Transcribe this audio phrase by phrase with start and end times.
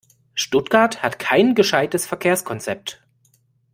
[0.33, 3.03] Stuttgart hat kein gescheites Verkehrskonzept.